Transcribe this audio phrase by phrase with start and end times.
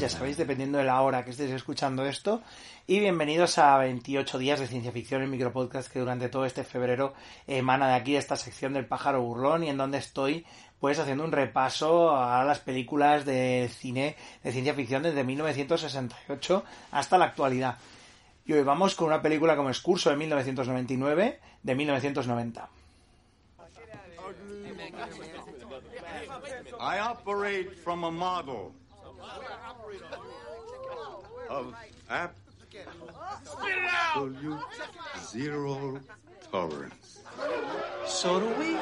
[0.00, 2.42] Ya sabéis, dependiendo de la hora que estéis escuchando esto.
[2.86, 7.14] Y bienvenidos a 28 días de ciencia ficción, el micropodcast que durante todo este febrero
[7.46, 10.46] emana de aquí esta sección del pájaro burlón y en donde estoy
[10.80, 17.18] pues haciendo un repaso a las películas de cine de ciencia ficción desde 1968 hasta
[17.18, 17.78] la actualidad.
[18.46, 22.68] Y hoy vamos con una película como Excurso de 1999 de 1990.
[26.80, 28.74] I operate from a model
[31.48, 31.74] of
[32.10, 32.34] absolute
[35.24, 36.00] zero
[36.50, 37.20] tolerance.
[38.06, 38.76] So do we.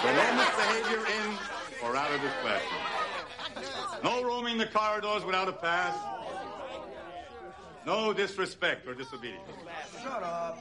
[0.00, 1.36] For no misbehavior in
[1.82, 2.82] or out of this classroom.
[4.04, 5.96] No roaming the corridors without a pass.
[7.86, 9.42] No disrespect or disobedience.
[10.02, 10.58] Shut up.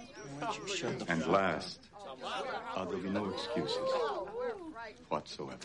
[0.74, 1.80] Shut And last,
[2.24, 3.78] uh, there'll be no excuses
[5.10, 5.58] whatsoever.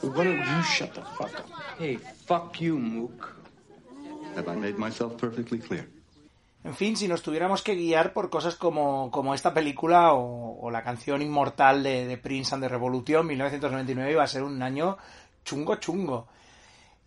[0.00, 1.46] Why don't you shut the fuck up?
[1.78, 3.36] Hey, fuck you, Mook.
[4.36, 5.88] Have I made myself perfectly clear?
[6.64, 10.70] En fin, si nos tuviéramos que guiar por cosas como, como esta película o, o
[10.70, 14.98] la canción inmortal de, de Prince and the Revolution, 1999 iba a ser un año
[15.44, 16.28] chungo chungo.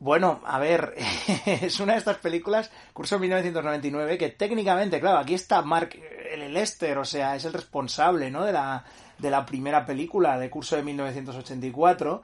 [0.02, 0.95] Bueno, a ver,
[1.45, 5.91] es una de estas películas, curso 1999, que técnicamente, claro, aquí está Mark
[6.31, 8.44] el Lester, o sea, es el responsable, ¿no?
[8.44, 8.84] De la,
[9.19, 12.23] de la primera película de curso de 1984.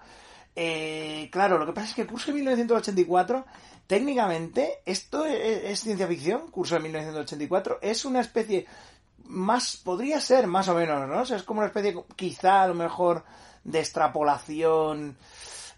[0.55, 3.45] Eh, claro, lo que pasa es que curso de 1984,
[3.85, 8.65] técnicamente, esto es, es ciencia ficción, curso de 1984, es una especie
[9.25, 11.21] más, podría ser más o menos, ¿no?
[11.21, 13.23] O sea, es como una especie, quizá a lo mejor,
[13.63, 15.15] de extrapolación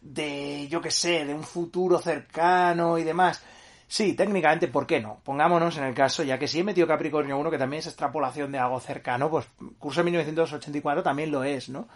[0.01, 3.43] de, yo qué sé, de un futuro cercano y demás.
[3.87, 5.19] Sí, técnicamente, ¿por qué no?
[5.23, 8.51] Pongámonos en el caso, ya que si he metido Capricornio 1, que también es extrapolación
[8.51, 9.47] de algo cercano, pues
[9.79, 11.87] curso de 1984 también lo es, ¿no?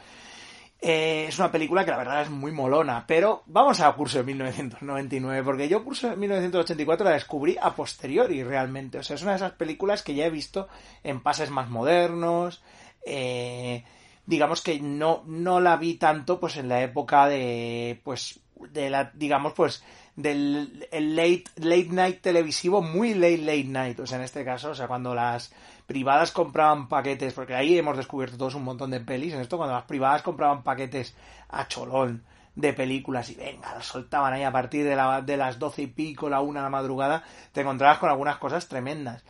[0.86, 4.26] Eh, es una película que la verdad es muy molona, pero vamos a curso de
[4.26, 9.32] 1999, porque yo curso de 1984 la descubrí a posteriori realmente, o sea, es una
[9.32, 10.68] de esas películas que ya he visto
[11.04, 12.62] en pases más modernos,
[13.06, 13.86] eh,
[14.26, 18.40] digamos que no, no la vi tanto pues en la época de, pues,
[18.72, 19.84] de la, digamos, pues,
[20.16, 24.72] del el late, late night televisivo, muy late, late night, o sea, en este caso,
[24.72, 25.52] o sea, cuando las
[25.88, 29.76] privadas compraban paquetes, porque ahí hemos descubierto todos un montón de pelis, en esto, cuando
[29.76, 31.16] las privadas compraban paquetes
[31.50, 32.24] a cholón
[32.56, 35.88] de películas y venga, las soltaban ahí a partir de, la, de las doce y
[35.88, 39.24] pico, la una de la madrugada, te encontrabas con algunas cosas tremendas.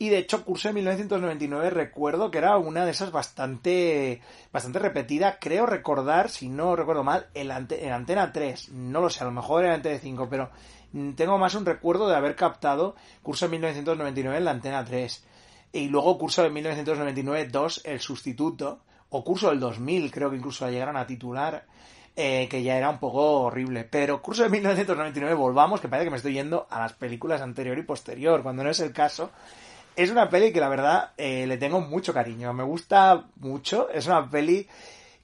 [0.00, 4.20] Y de hecho, curso de 1999 recuerdo que era una de esas bastante,
[4.52, 5.38] bastante repetida.
[5.40, 8.70] Creo recordar, si no recuerdo mal, en, ante, en Antena 3.
[8.70, 10.50] No lo sé, a lo mejor era Antena 5, pero
[11.16, 15.24] tengo más un recuerdo de haber captado curso de 1999 en la Antena 3.
[15.72, 18.80] Y luego curso de 1999 2, El Sustituto.
[19.10, 21.66] O curso del 2000, creo que incluso la llegaron a titular.
[22.14, 23.84] Eh, que ya era un poco horrible.
[23.84, 27.78] Pero curso de 1999, volvamos, que parece que me estoy yendo a las películas anterior
[27.78, 29.30] y posterior, cuando no es el caso
[29.98, 32.52] es una peli que la verdad eh, le tengo mucho cariño.
[32.52, 33.90] Me gusta mucho.
[33.90, 34.68] Es una peli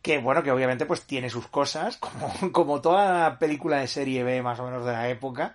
[0.02, 4.42] que, bueno, que obviamente pues tiene sus cosas, como, como toda película de serie B
[4.42, 5.54] más o menos de la época.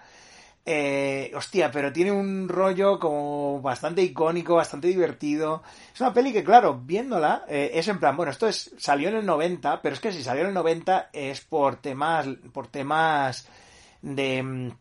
[0.65, 5.63] Eh, hostia, pero tiene un rollo como bastante icónico, bastante divertido.
[5.93, 9.17] Es una peli que, claro, viéndola, eh, es en plan, bueno, esto es, salió en
[9.17, 13.49] el 90, pero es que si salió en el 90 es por temas, por temas
[14.01, 14.71] de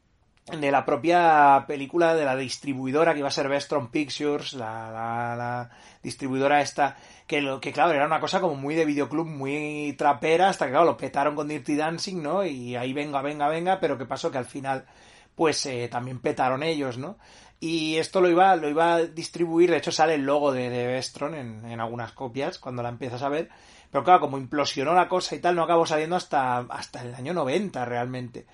[0.51, 5.37] de la propia película de la distribuidora que iba a ser Vestron Pictures, la, la,
[5.37, 5.71] la
[6.03, 6.97] distribuidora esta,
[7.27, 10.73] que, lo, que claro, era una cosa como muy de videoclub, muy trapera, hasta que
[10.73, 12.45] claro, lo petaron con Dirty Dancing, ¿no?
[12.45, 14.31] Y ahí venga, venga, venga, pero ¿qué pasó?
[14.31, 14.87] Que al final,
[15.35, 17.19] pues eh, también petaron ellos, ¿no?
[17.61, 20.87] Y esto lo iba, lo iba a distribuir, de hecho sale el logo de, de
[20.87, 23.51] Vestron en, en algunas copias, cuando la empiezas a ver,
[23.91, 27.35] pero claro, como implosionó la cosa y tal, no acabó saliendo hasta, hasta el año
[27.35, 28.47] 90 realmente.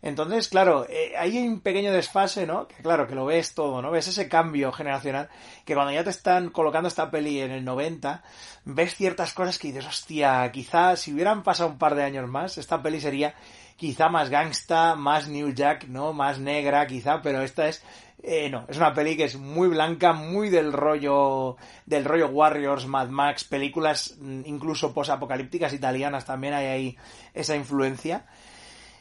[0.00, 2.68] Entonces, claro, eh, hay un pequeño desfase, ¿no?
[2.68, 3.90] Que claro, que lo ves todo, ¿no?
[3.90, 5.28] Ves ese cambio generacional,
[5.64, 8.22] que cuando ya te están colocando esta peli en el 90,
[8.64, 12.58] ves ciertas cosas que dices, hostia, quizá si hubieran pasado un par de años más,
[12.58, 13.34] esta peli sería
[13.76, 16.12] quizá más gangsta, más New Jack, ¿no?
[16.12, 17.82] Más negra, quizá, pero esta es
[18.20, 21.56] eh, no, es una peli que es muy blanca, muy del rollo
[21.86, 26.96] del rollo Warriors, Mad Max, películas mm, incluso posapocalípticas italianas también hay ahí
[27.32, 28.26] esa influencia.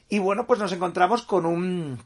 [0.10, 2.00] Y bueno, pues nos encontramos con un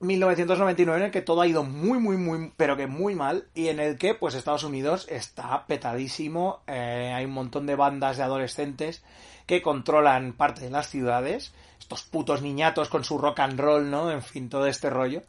[0.00, 3.68] 1999 en el que todo ha ido muy, muy, muy, pero que muy mal y
[3.68, 8.24] en el que pues Estados Unidos está petadísimo, eh, hay un montón de bandas de
[8.24, 9.02] adolescentes
[9.46, 14.10] que controlan parte de las ciudades, estos putos niñatos con su rock and roll, ¿no?
[14.10, 15.22] En fin, todo este rollo.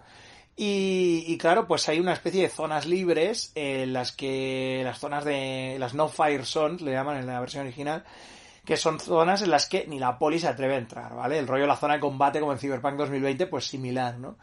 [0.57, 5.75] Y, claro, pues hay una especie de zonas libres en las que las zonas de
[5.79, 8.05] las no fire zones, le llaman en la versión original,
[8.65, 11.37] que son zonas en las que ni la poli se atreve a entrar, ¿vale?
[11.37, 14.37] El rollo de la zona de combate como en Cyberpunk 2020, pues similar, ¿no?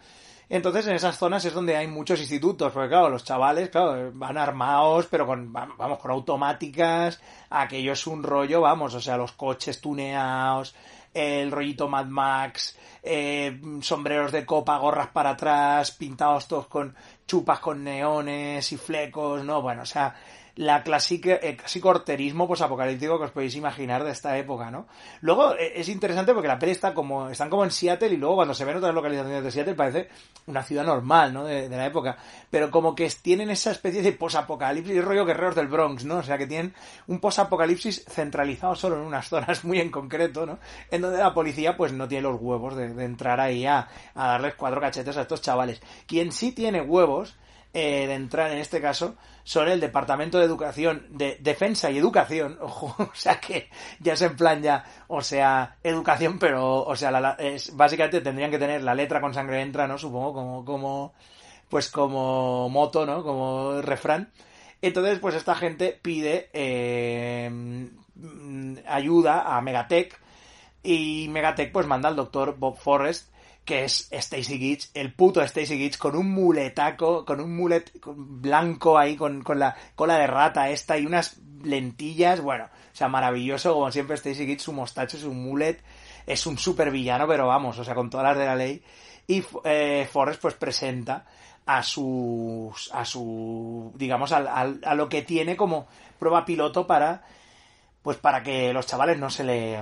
[0.49, 4.37] Entonces en esas zonas es donde hay muchos institutos, porque claro, los chavales, claro, van
[4.37, 9.81] armados, pero con, vamos, con automáticas, aquello es un rollo, vamos, o sea, los coches
[9.81, 10.75] tuneados,
[11.15, 16.95] el rollito Mad Max, eh, sombreros de copa, gorras para atrás, pintados todos con
[17.27, 19.63] chupas con neones y flecos, ¿no?
[19.63, 20.15] Bueno, o sea,
[20.57, 24.87] la clásica, el clásico horterismo pues apocalíptico que os podéis imaginar de esta época, ¿no?
[25.23, 28.37] Luego eh, es interesante porque la peli está como, están como en Seattle y luego
[28.37, 30.09] cuando se ven otras localizaciones de Seattle parece
[30.47, 31.45] una ciudad normal, ¿no?
[31.45, 32.19] De, la época.
[32.51, 36.19] Pero como que tienen esa especie de posapocalipsis, rollo guerreros del Bronx, ¿no?
[36.19, 36.75] O sea que tienen
[37.07, 40.59] un posapocalipsis centralizado solo en unas zonas muy en concreto, ¿no?
[40.91, 44.55] En donde la policía pues no tiene los huevos de, entrar ahí a, a darles
[44.55, 45.81] cuatro cachetes a estos chavales.
[46.07, 47.37] Quien sí tiene huevos
[47.75, 52.59] eh, de entrar en este caso son el Departamento de Educación, de Defensa y Educación,
[52.63, 53.69] ojo, o sea que
[54.01, 58.51] ya es en plan ya, o sea, educación, pero, o sea, la, es, básicamente tendrían
[58.51, 59.99] que tener la letra con sangre entra, ¿no?
[59.99, 61.15] Supongo, como, como,
[61.69, 63.23] pues como moto, ¿no?
[63.23, 64.33] Como refrán.
[64.83, 67.89] Entonces, pues esta gente pide eh,
[68.87, 70.21] ayuda a Megatech
[70.83, 73.31] y Megatech pues manda al doctor Bob Forrest
[73.64, 78.99] que es Stacy Gitch, el puto Stacy Gitch, con un muletaco, con un mulet blanco
[78.99, 83.73] ahí, con, con la cola de rata esta y unas lentillas, bueno, o sea, maravilloso,
[83.75, 85.82] como siempre Stacy Gitch, su mostacho, su mulet,
[86.26, 88.82] es un super villano, pero vamos, o sea, con todas las de la ley.
[89.29, 91.25] Y eh, Forrest pues presenta
[91.65, 95.87] a sus, a su, digamos, a, a lo que tiene como
[96.19, 97.25] prueba piloto para,
[98.03, 99.81] pues para que los chavales no se le,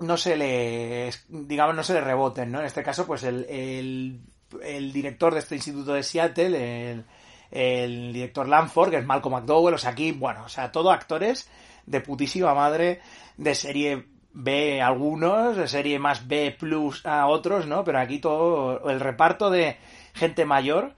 [0.00, 2.60] no se le, digamos, no se le reboten, ¿no?
[2.60, 4.20] En este caso, pues el, el,
[4.62, 7.04] el director de este instituto de Seattle, el,
[7.50, 11.48] el director Lanford, que es Malcolm McDowell, o sea, aquí, bueno, o sea, todo actores
[11.86, 13.00] de putísima madre,
[13.36, 17.84] de serie B algunos, de serie más B plus a otros, ¿no?
[17.84, 19.78] Pero aquí todo, el reparto de
[20.14, 20.94] gente mayor,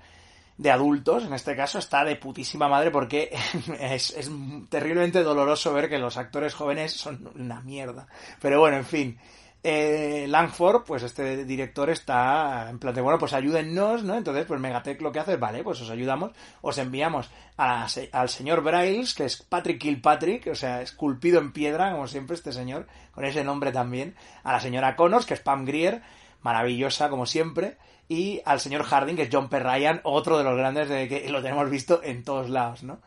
[0.60, 3.34] de adultos, en este caso, está de putísima madre porque
[3.80, 4.30] es, es,
[4.68, 8.06] terriblemente doloroso ver que los actores jóvenes son una mierda.
[8.42, 9.18] Pero bueno, en fin.
[9.62, 14.16] Eh, Langford, pues este director está en plan de, bueno, pues ayúdennos, ¿no?
[14.16, 18.62] Entonces, pues Megatech lo que hace es, vale, pues os ayudamos, os enviamos al señor
[18.62, 23.24] Brails, que es Patrick Kilpatrick, o sea, esculpido en piedra, como siempre este señor, con
[23.24, 24.14] ese nombre también,
[24.44, 26.02] a la señora Connors, que es Pam Grier,
[26.42, 27.76] maravillosa como siempre,
[28.10, 29.60] y al señor Harding, que es John P.
[29.60, 32.98] Ryan, otro de los grandes de que lo tenemos visto en todos lados, ¿no?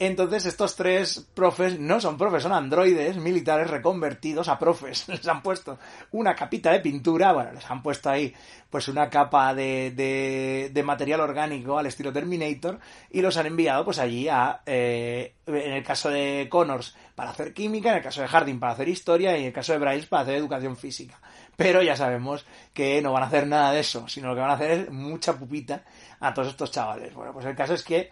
[0.00, 5.08] Entonces estos tres profes no son profes, son androides militares reconvertidos a profes.
[5.08, 5.78] Les han puesto
[6.10, 8.34] una capita de pintura, bueno, les han puesto ahí
[8.68, 12.80] pues una capa de, de, de material orgánico al estilo Terminator
[13.10, 17.54] y los han enviado pues allí a, eh, en el caso de Connors para hacer
[17.54, 20.08] química, en el caso de Harding para hacer historia y en el caso de Bryce
[20.08, 21.20] para hacer educación física.
[21.56, 24.50] Pero ya sabemos que no van a hacer nada de eso, sino lo que van
[24.50, 25.84] a hacer es mucha pupita
[26.20, 27.14] a todos estos chavales.
[27.14, 28.10] Bueno, pues el caso es que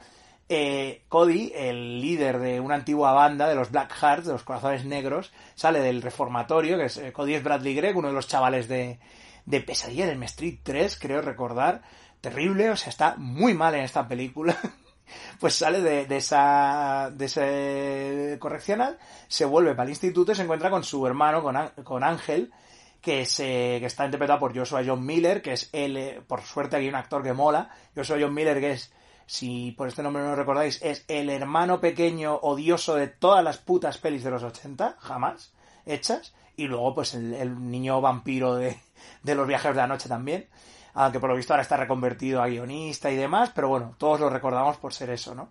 [0.53, 4.85] eh, Cody, el líder de una antigua banda de los Black Hearts, de los Corazones
[4.85, 8.67] Negros, sale del reformatorio, que es eh, Cody es Bradley Gregg, uno de los chavales
[8.67, 8.99] de,
[9.47, 11.83] de Pesadilla en M Street 3, creo recordar.
[12.21, 14.57] Terrible, o sea, está muy mal en esta película.
[15.39, 20.43] pues sale de, de, esa de ese correccional, se vuelve para el instituto y se
[20.43, 22.53] encuentra con su hermano, con, con Ángel,
[23.01, 26.77] que, se, que está interpretado por Joshua John Miller, que es él, eh, por suerte
[26.77, 28.93] aquí un actor que mola, Joshua John Miller, que es,
[29.27, 33.59] si por este nombre no lo recordáis, es el hermano pequeño odioso de todas las
[33.59, 35.53] putas pelis de los 80, jamás,
[35.87, 38.79] hechas, y luego pues el, niño vampiro de,
[39.23, 40.49] de los viajeros de la noche también,
[40.95, 44.29] aunque por lo visto ahora está reconvertido a guionista y demás, pero bueno, todos lo
[44.29, 45.49] recordamos por ser eso, ¿no?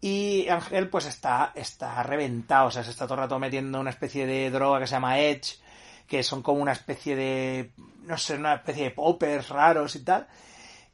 [0.00, 3.90] Y Ángel pues está, está reventado, o sea, se está todo el rato metiendo una
[3.90, 5.60] especie de droga que se llama Edge,
[6.06, 10.26] que son como una especie de, no sé, una especie de poppers raros y tal.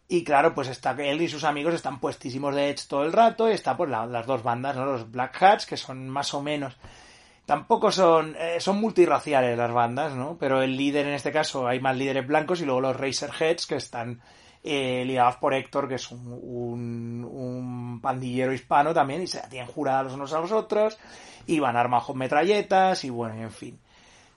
[0.09, 3.49] Y claro, pues está él y sus amigos están puestísimos de Edge todo el rato
[3.49, 4.87] y está pues las dos bandas, ¿no?
[4.87, 6.77] Los Black Hats, que son más o menos
[7.49, 10.37] tampoco son eh, son multirraciales las bandas, ¿no?
[10.39, 13.77] Pero el líder en este caso hay más líderes blancos y luego los Razorheads que
[13.77, 14.21] están
[14.63, 19.67] eh, ligados por Héctor, que es un, un, un, pandillero hispano también y se tienen
[19.67, 20.99] juradas los unos a los otros
[21.47, 23.81] y van armados con metralletas y bueno, en fin.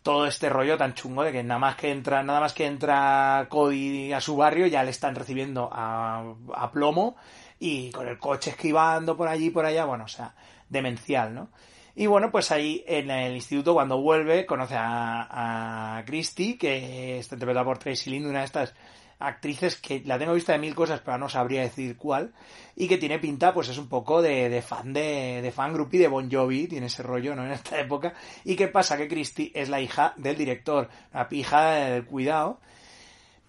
[0.03, 3.45] Todo este rollo tan chungo de que nada más que entra, nada más que entra
[3.49, 7.15] Cody a su barrio ya le están recibiendo a, plomo
[7.59, 10.33] y con el coche esquivando por allí por allá, bueno, o sea,
[10.69, 11.49] demencial, ¿no?
[11.93, 17.35] Y bueno, pues ahí en el instituto, cuando vuelve, conoce a, a Christy, que está
[17.35, 18.73] interpretada por Tracy Lind, una de estas
[19.21, 22.33] actrices que la tengo vista de mil cosas, pero no sabría decir cuál,
[22.75, 26.07] y que tiene pinta, pues es un poco de, fan de, de fan groupie de
[26.07, 27.45] Bon Jovi, tiene ese rollo, ¿no?
[27.45, 28.13] En esta época.
[28.43, 28.97] ¿Y qué pasa?
[28.97, 32.59] Que Christy es la hija del director, la hija del cuidado,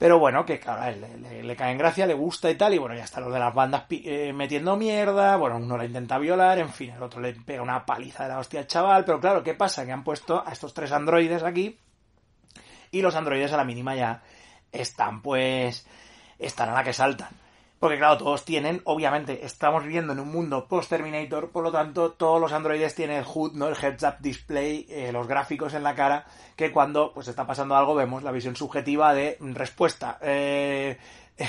[0.02, 2.78] pero bueno, que claro, él le, le, cae en gracia, le gusta y tal, y
[2.78, 6.58] bueno, ya está lo de las bandas eh, metiendo mierda, bueno, uno la intenta violar,
[6.58, 9.44] en fin, el otro le pega una paliza de la hostia al chaval, pero claro,
[9.44, 9.86] ¿qué pasa?
[9.86, 11.78] Que han puesto a estos tres androides aquí,
[12.90, 14.22] y los androides a la mínima ya
[14.72, 15.86] están pues,
[16.38, 17.42] están a la que saltan.
[17.82, 22.40] Porque claro, todos tienen, obviamente, estamos viviendo en un mundo post-Terminator, por lo tanto, todos
[22.40, 23.66] los androides tienen el HUD, ¿no?
[23.66, 26.24] El Heads-Up Display, eh, los gráficos en la cara,
[26.54, 30.16] que cuando pues está pasando algo vemos la visión subjetiva de respuesta.
[30.22, 30.96] Eh,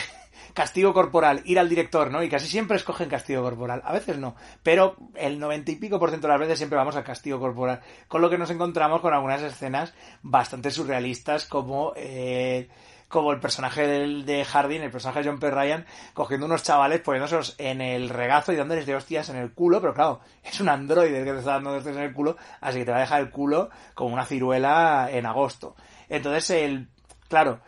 [0.55, 2.23] castigo corporal, ir al director, ¿no?
[2.23, 3.83] Y casi siempre escogen castigo corporal.
[3.85, 6.95] A veces no, pero el noventa y pico por ciento de las veces siempre vamos
[6.95, 7.81] al castigo corporal.
[8.07, 11.93] Con lo que nos encontramos con algunas escenas bastante surrealistas como...
[11.95, 12.69] Eh,
[13.13, 15.51] como el personaje de, de Hardin, el personaje de John P.
[15.51, 19.79] Ryan, cogiendo unos chavales, poniéndoselos en el regazo y dándoles de hostias en el culo,
[19.79, 22.85] pero claro, es un androide que te está dando hostias en el culo, así que
[22.85, 25.75] te va a dejar el culo como una ciruela en agosto.
[26.09, 26.89] Entonces, el,
[27.29, 27.59] claro,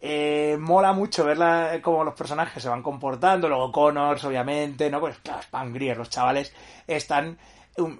[0.00, 4.98] eh, mola mucho ver cómo los personajes se van comportando, luego Connors, obviamente, ¿no?
[4.98, 6.54] Pues claro, Spangrier, los chavales
[6.86, 7.36] están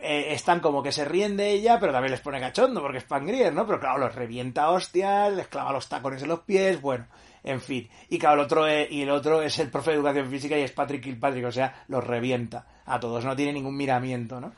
[0.00, 3.04] eh, están como que se ríen de ella, pero también les pone cachondo porque es
[3.04, 3.66] Pangrier, ¿no?
[3.66, 7.06] Pero claro, los revienta hostias, les clava los tacones en los pies, bueno,
[7.44, 7.88] en fin.
[8.08, 10.62] Y claro, el otro es, y el otro es el profe de educación física y
[10.62, 14.54] es Patrick Kilpatrick, o sea, los revienta a todos, no tiene ningún miramiento, ¿no?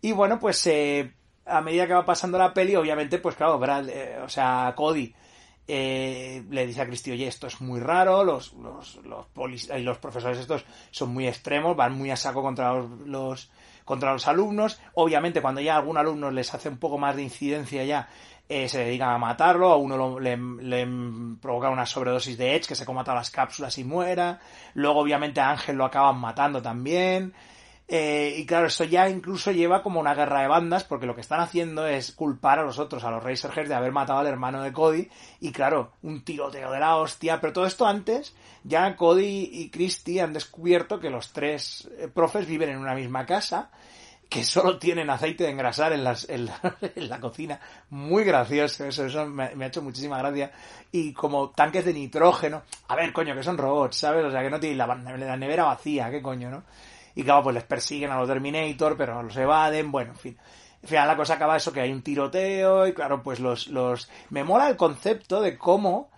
[0.00, 1.12] Y bueno, pues eh,
[1.46, 5.14] a medida que va pasando la peli, obviamente, pues claro, eh, o sea, Cody
[5.68, 9.26] le dice a Cristi, oye, esto es muy raro, los, los, los,
[9.68, 13.50] los profesores estos son muy extremos, van muy a saco contra los
[13.88, 14.78] contra los alumnos.
[14.94, 18.06] Obviamente, cuando ya algún alumno les hace un poco más de incidencia ya,
[18.46, 20.86] eh, se dedican a matarlo, a uno lo, le, le,
[21.40, 24.40] provoca una sobredosis de Edge, que se coma todas las cápsulas y muera.
[24.74, 27.32] Luego, obviamente, a Ángel lo acaban matando también.
[27.90, 31.22] Eh, y claro, esto ya incluso lleva como una guerra de bandas, porque lo que
[31.22, 34.62] están haciendo es culpar a los otros, a los Razorheads, de haber matado al hermano
[34.62, 35.08] de Cody.
[35.40, 37.40] Y claro, un tiroteo de la hostia.
[37.40, 42.46] Pero todo esto antes, ya Cody y Christy han descubierto que los tres eh, profes
[42.46, 43.70] viven en una misma casa,
[44.28, 46.60] que solo tienen aceite de engrasar en, las, en, la,
[46.94, 47.58] en la cocina.
[47.88, 50.52] Muy gracioso, eso, eso me, ha hecho muchísima gracia.
[50.92, 52.64] Y como tanques de nitrógeno.
[52.88, 54.26] A ver, coño, que son robots, ¿sabes?
[54.26, 56.64] O sea, que no tienen la, la nevera vacía, ¿qué coño, no?
[57.18, 60.38] Y claro, pues les persiguen a los Terminator, pero los evaden, bueno, en fin.
[60.84, 64.08] Al final la cosa acaba eso, que hay un tiroteo y claro, pues los, los...
[64.30, 66.10] Me mola el concepto de cómo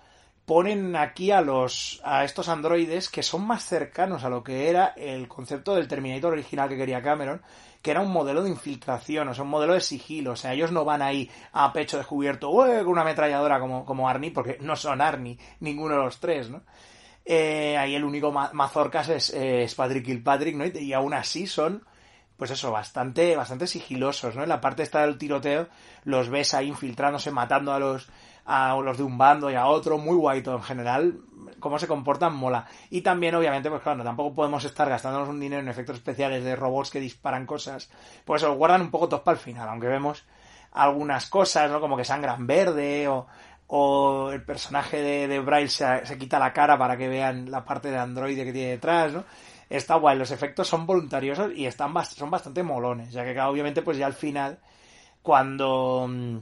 [0.44, 4.88] ponen aquí a los a estos androides que son más cercanos a lo que era
[4.88, 7.40] el concepto del Terminator original que quería Cameron,
[7.80, 10.70] que era un modelo de infiltración, o sea, un modelo de sigilo, o sea, ellos
[10.70, 15.00] no van ahí a pecho descubierto, con una ametralladora como, como Arnie, porque no son
[15.00, 16.60] Arnie, ninguno de los tres, ¿no?
[17.24, 20.66] Eh, ahí el único ma mazorcas es, eh, es Patrick Kilpatrick, ¿no?
[20.66, 21.84] Y, aún así son,
[22.36, 24.42] pues eso, bastante, bastante sigilosos, ¿no?
[24.42, 25.68] En la parte esta del tiroteo
[26.04, 28.08] los ves ahí infiltrándose, matando a los,
[28.46, 31.20] a los de un bando y a otro, muy guay todo en general,
[31.60, 32.66] cómo se comportan mola.
[32.88, 36.56] Y también, obviamente, pues claro, tampoco podemos estar gastándonos un dinero en efectos especiales de
[36.56, 37.90] robots que disparan cosas,
[38.24, 40.24] pues se lo guardan un poco todos para el final, aunque vemos
[40.72, 41.80] algunas cosas, ¿no?
[41.80, 43.26] Como que sangran verde o
[43.72, 47.64] o el personaje de, de Braille se, se, quita la cara para que vean la
[47.64, 49.24] parte de androide que tiene detrás, ¿no?
[49.68, 53.96] Está guay, los efectos son voluntariosos y están son bastante molones, ya que obviamente pues
[53.96, 54.58] ya al final,
[55.22, 56.38] cuando mmm,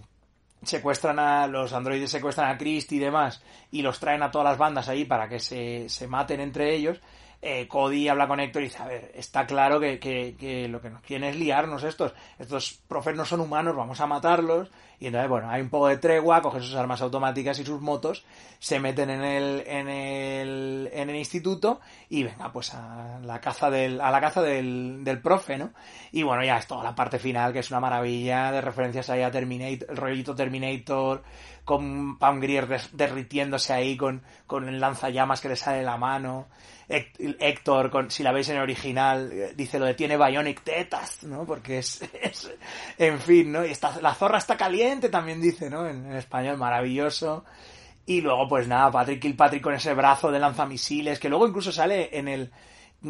[0.62, 4.58] secuestran a los androides secuestran a Christie y demás y los traen a todas las
[4.58, 6.99] bandas ahí para que se, se maten entre ellos,
[7.40, 10.80] eh, Cody habla con Héctor y dice, a ver, está claro que, que, que, lo
[10.80, 12.12] que nos quieren es liarnos estos.
[12.38, 14.71] Estos profes no son humanos, vamos a matarlos.
[15.00, 18.25] Y entonces, bueno, hay un poco de tregua, cogen sus armas automáticas y sus motos,
[18.59, 23.71] se meten en el, en el, en el instituto y venga, pues a la caza
[23.71, 25.71] del, a la caza del, del profe, ¿no?
[26.11, 29.23] Y bueno, ya es toda la parte final, que es una maravilla de referencias ahí
[29.23, 31.23] a Terminator, el rollito Terminator,
[31.69, 36.47] con Pam Grier derritiéndose ahí con, con el lanzallamas que le sale de la mano.
[36.89, 41.25] Héctor, con, si la veis en el original, eh, dice lo de tiene Bionic tetas,
[41.25, 41.45] ¿no?
[41.45, 42.01] Porque es,
[42.97, 43.67] en fin, ¿no?
[43.67, 45.87] Y está, la zorra está caliente, también dice, ¿no?
[45.87, 47.45] En, español, maravilloso.
[48.07, 52.17] Y luego, pues nada, Patrick Kilpatrick con ese brazo de lanzamisiles, que luego incluso sale
[52.17, 52.51] en el,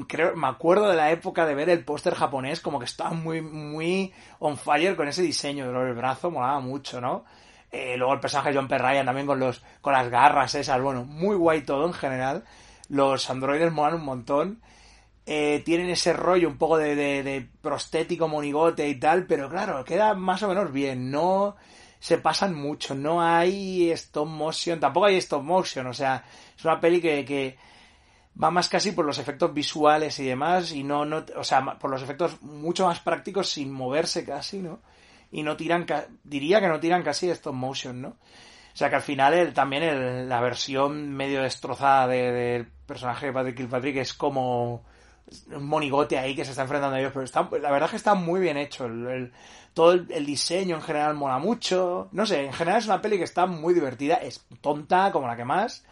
[0.09, 3.41] creo, me acuerdo de la época de ver el póster japonés, como que estaba muy,
[3.41, 7.25] muy on fire con ese diseño, el brazo molaba mucho, ¿no?
[7.71, 8.79] Eh, luego el personaje de John P.
[8.79, 12.45] Ryan también con los, con las garras esas, bueno, muy guay todo en general.
[12.89, 14.63] Los androides molan un montón.
[15.27, 20.15] Eh, tienen ese rollo un poco de, de, prostético monigote y tal, pero claro, queda
[20.15, 21.11] más o menos bien.
[21.11, 21.57] No
[22.01, 26.25] se pasan mucho, no hay stop motion, tampoco hay stop motion, o sea,
[26.57, 27.59] es una peli que, que
[28.43, 31.91] va más casi por los efectos visuales y demás, y no, no, o sea, por
[31.91, 34.79] los efectos mucho más prácticos sin moverse casi, ¿no?
[35.31, 35.87] Y no tiran,
[36.25, 38.09] diría que no tiran casi stop motion, ¿no?
[38.09, 43.97] O sea que al final también la versión medio destrozada del personaje de Patrick Kilpatrick
[43.97, 44.85] es como
[45.51, 47.97] un monigote ahí que se está enfrentando a ellos, pero está, la verdad es que
[47.97, 48.87] está muy bien hecho.
[48.87, 49.33] El,
[49.75, 52.09] todo el, diseño en general mola mucho.
[52.13, 55.37] No sé, en general es una peli que está muy divertida, es tonta como la
[55.37, 55.85] que más.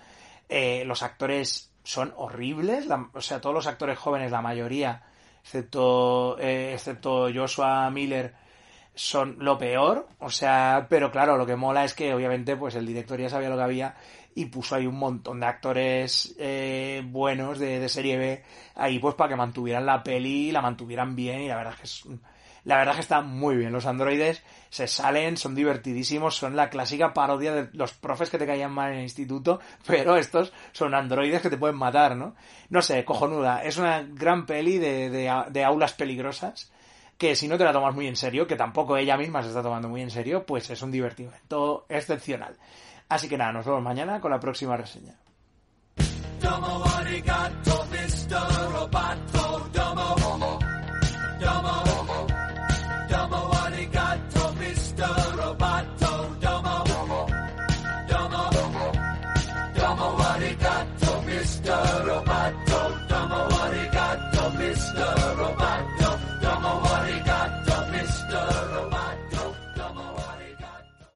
[0.48, 5.02] Eh, los actores son horribles, o sea, todos los actores jóvenes, la mayoría,
[5.42, 8.34] excepto, eh, excepto Joshua Miller,
[8.96, 12.86] son lo peor, o sea, pero claro, lo que mola es que obviamente pues el
[12.86, 13.94] director ya sabía lo que había
[14.34, 18.42] y puso ahí un montón de actores eh, buenos de, de, serie B
[18.74, 21.84] ahí pues para que mantuvieran la peli, la mantuvieran bien y la verdad es que
[21.86, 22.18] es,
[22.64, 23.72] la verdad que está muy bien.
[23.72, 28.46] Los androides se salen, son divertidísimos, son la clásica parodia de los profes que te
[28.46, 32.34] caían mal en el instituto, pero estos son androides que te pueden matar, ¿no?
[32.68, 33.62] No sé, cojonuda.
[33.62, 36.72] Es una gran peli de, de, de aulas peligrosas
[37.18, 39.62] que si no te la tomas muy en serio, que tampoco ella misma se está
[39.62, 42.56] tomando muy en serio, pues es un divertimento excepcional.
[43.08, 45.16] Así que nada, nos vemos mañana con la próxima reseña.